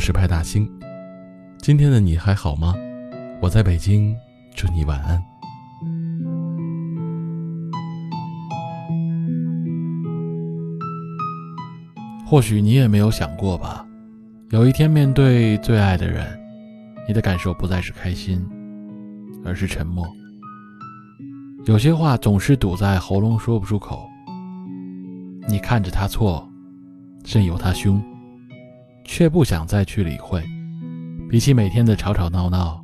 [0.00, 0.66] 是派大星。
[1.58, 2.74] 今天的你还好吗？
[3.42, 4.16] 我在北京，
[4.56, 5.22] 祝你晚安。
[12.26, 13.86] 或许你也没有想过吧，
[14.50, 16.26] 有一天面对最爱的人，
[17.06, 18.42] 你的感受不再是开心，
[19.44, 20.08] 而是沉默。
[21.66, 24.08] 有些话总是堵在喉咙说不出口。
[25.48, 26.48] 你看着他错，
[27.26, 28.00] 任由他凶，
[29.10, 30.40] 却不想再去理会。
[31.28, 32.80] 比起每天的吵吵闹闹，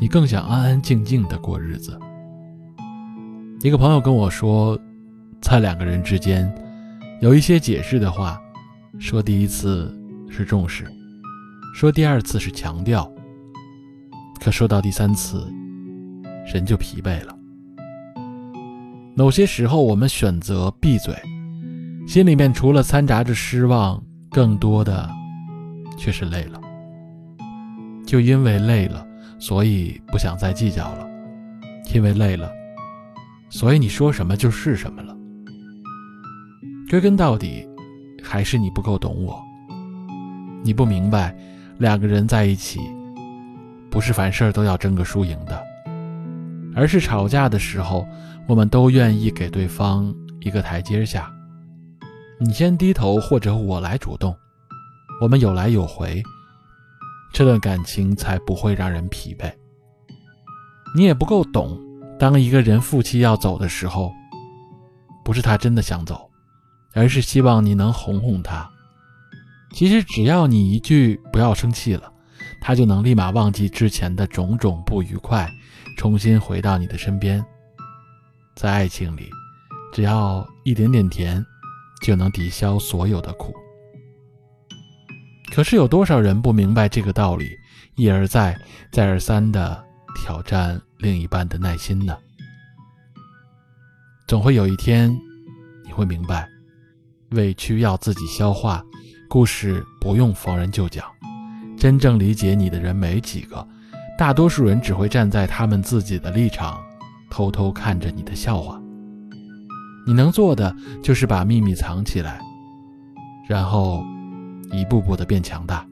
[0.00, 1.96] 你更想安安静静的过日子。
[3.60, 4.76] 一个朋友跟我说，
[5.40, 6.52] 在两个人之间，
[7.20, 8.40] 有一些解释的话，
[8.98, 9.96] 说第一次
[10.28, 10.84] 是重视，
[11.76, 13.08] 说第二次是强调，
[14.40, 15.48] 可说到第三次，
[16.52, 17.32] 人就疲惫了。
[19.14, 21.14] 某些时候，我们选择闭嘴。
[22.08, 25.08] 心里面除了掺杂着失望，更多的
[25.96, 26.60] 却是累了。
[28.06, 29.06] 就因为累了，
[29.38, 31.06] 所以不想再计较了；
[31.94, 32.50] 因为累了，
[33.48, 35.16] 所以你说什么就是什么了。
[36.88, 37.68] 归根到底，
[38.22, 39.40] 还是你不够懂我。
[40.62, 41.34] 你不明白，
[41.78, 42.80] 两个人在一起，
[43.88, 45.62] 不是凡事都要争个输赢的，
[46.74, 48.04] 而是吵架的时候，
[48.48, 51.32] 我们都愿意给对方一个台阶下。
[52.40, 54.34] 你先低头，或者我来主动，
[55.20, 56.22] 我们有来有回，
[57.30, 59.52] 这段感情才不会让人疲惫。
[60.94, 61.78] 你也不够懂，
[62.18, 64.12] 当一个人负气要走的时候，
[65.22, 66.30] 不是他真的想走，
[66.94, 68.68] 而是希望你能哄哄他。
[69.72, 72.10] 其实只要你一句不要生气了，
[72.60, 75.48] 他就能立马忘记之前的种种不愉快，
[75.98, 77.44] 重新回到你的身边。
[78.56, 79.28] 在爱情里，
[79.92, 81.44] 只要一点点甜。
[82.00, 83.52] 就能抵消所有的苦。
[85.52, 87.50] 可是有多少人不明白这个道理，
[87.96, 88.56] 一而再、
[88.92, 89.84] 再而三的
[90.14, 92.16] 挑战另一半的耐心呢？
[94.26, 95.10] 总会有一天，
[95.84, 96.48] 你会明白，
[97.30, 98.82] 委屈要自己消化，
[99.28, 101.04] 故事不用逢人就讲。
[101.76, 103.66] 真正理解你的人没几个，
[104.16, 106.80] 大多数人只会站在他们自己的立场，
[107.28, 108.80] 偷偷看着你的笑话。
[110.06, 112.40] 你能做的就是把秘密藏起来，
[113.48, 114.04] 然后
[114.72, 115.86] 一步步的变强大。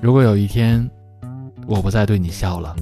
[0.00, 0.88] 如果有一天
[1.66, 2.74] 我不再对你笑了，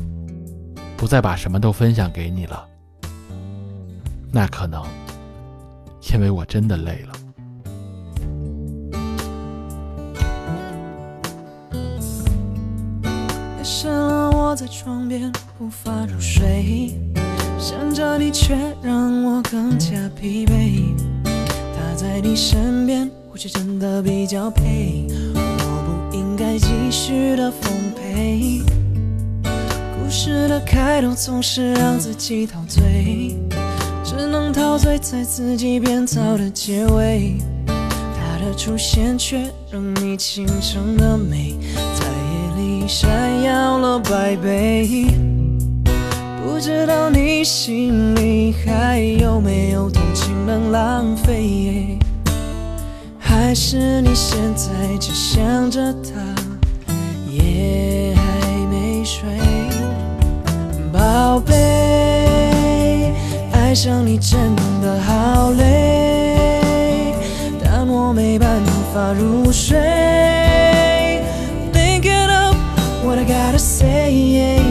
[0.96, 2.66] 不再把什么都分享给你了，
[4.32, 4.82] 那可能
[6.12, 7.12] 因为我真的累了。
[13.58, 16.98] 夜深了，我在床边无法入睡。
[17.58, 20.94] 想着你，却让我更加疲惫。
[21.24, 25.06] 他在你身边，或许真的比较配。
[25.36, 28.60] 我不应该继续的奉陪。
[29.44, 33.36] 故事的开头总是让自己陶醉，
[34.02, 37.36] 只能陶醉在自己编造的结尾。
[37.66, 45.06] 他的出现却让你倾城的美，在夜里闪耀了百倍。
[46.42, 51.96] 不知道你心里还有没有同情能浪费？
[53.50, 56.10] 还是你现在只想着他，
[57.28, 59.28] 夜还没睡？
[60.92, 63.12] 宝贝，
[63.52, 64.38] 爱上你真
[64.80, 67.12] 的好累，
[67.60, 68.62] 但我没办
[68.94, 69.80] 法入睡。
[71.72, 72.54] Thinking of
[73.04, 74.62] what I gotta say。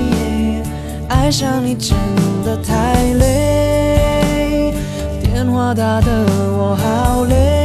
[1.10, 1.98] 爱上你真
[2.46, 4.74] 的太累，
[5.22, 6.26] 电话打得
[6.58, 7.59] 我好累，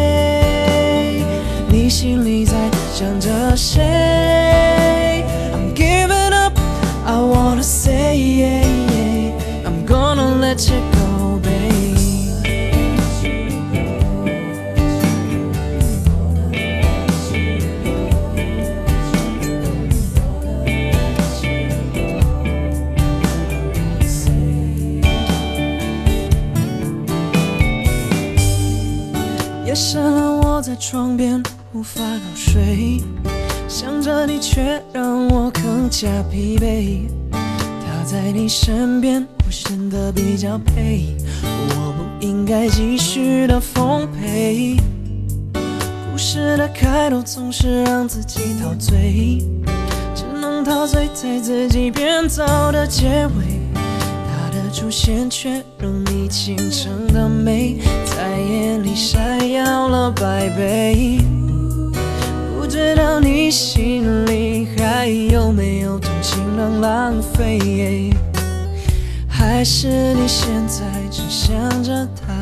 [1.95, 2.53] 心里在
[2.93, 5.25] 想着谁
[5.55, 6.59] ？I'm giving up,
[7.07, 8.19] I wanna say,
[9.65, 11.05] I'm gonna let you go.
[29.77, 31.43] 深了，我在床边
[31.75, 33.03] 无法入睡，
[33.67, 37.09] 想着你却让我更加疲惫。
[37.33, 41.17] 他在你身边，我显得比较配。
[41.43, 44.77] 我不应该继续的奉陪。
[45.53, 49.43] 故事的开头总是让自己陶醉，
[50.15, 53.55] 只能陶醉在自己编造的结尾。
[54.73, 61.21] 出现却让你倾城的美，在夜里闪耀了百倍。
[63.45, 68.11] 你心里还有没有同情能浪费？
[69.29, 72.33] 还是你现在只想着他？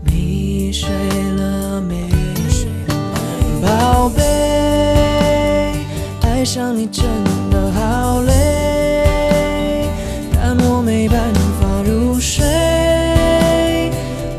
[0.00, 0.88] 你睡
[1.36, 2.08] 了没？
[3.64, 4.22] 宝贝，
[6.22, 7.04] 爱上你真
[7.52, 9.86] 的好累，
[10.34, 12.44] 但我没办法入睡。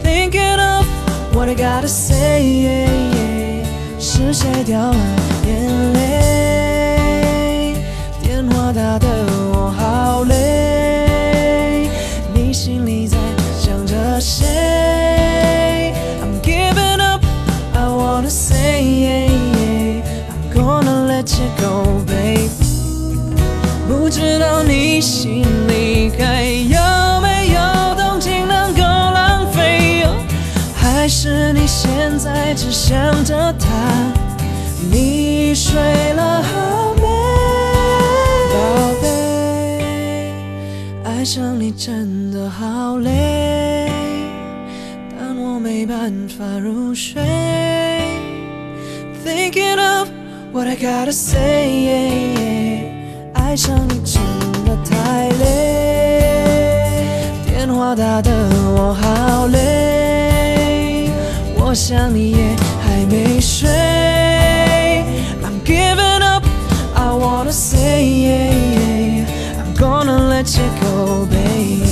[0.03, 0.85] Thinking of
[1.33, 3.63] what I gotta say，
[3.97, 4.97] 是谁掉了
[5.45, 7.75] 眼泪？
[8.21, 9.07] 电话打得
[9.53, 11.89] 我好累，
[12.33, 13.17] 你心里在
[13.59, 17.23] 想着谁？I'm giving up。
[17.73, 19.29] I wanna say
[20.29, 22.49] I'm gonna let you go, babe。
[23.87, 27.59] 不知道你心里还有没有
[27.95, 30.05] 动情能够浪费，
[30.75, 33.67] 还是你现在只想着他？
[34.91, 35.73] 你睡
[36.13, 37.01] 了好没，
[38.53, 38.55] 宝
[39.01, 39.07] 贝？
[41.03, 43.89] 爱上你真的好累。
[45.17, 47.21] 但我没办法入睡。
[49.25, 50.09] Thinking of
[50.51, 52.91] what I gotta say，
[53.33, 54.21] 爱上你真
[54.65, 57.05] 的太累，
[57.47, 58.31] 电话打得
[58.75, 61.09] 我好累，
[61.57, 64.12] 我想你也还没睡。
[67.53, 69.21] say
[69.59, 71.83] I'm gonna let you go, babe.